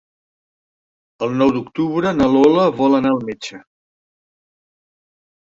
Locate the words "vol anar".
2.81-3.13